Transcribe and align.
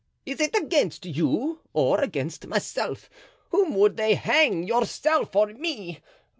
is 0.25 0.39
it 0.41 0.55
against 0.57 1.05
you 1.05 1.59
or 1.73 2.01
against 2.01 2.47
myself? 2.47 3.07
Whom 3.51 3.75
would 3.75 3.97
they 3.97 4.15
hang, 4.15 4.63
yourself 4.63 5.35
or 5.35 5.45
me? 5.45 6.01